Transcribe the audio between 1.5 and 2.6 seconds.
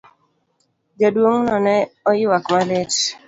ne oywak